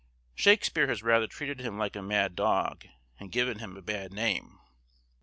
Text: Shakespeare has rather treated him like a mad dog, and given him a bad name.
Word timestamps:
Shakespeare 0.33 0.87
has 0.87 1.03
rather 1.03 1.27
treated 1.27 1.59
him 1.59 1.77
like 1.77 1.95
a 1.95 2.01
mad 2.01 2.35
dog, 2.35 2.87
and 3.19 3.31
given 3.31 3.59
him 3.59 3.77
a 3.77 3.83
bad 3.83 4.11
name. 4.11 4.57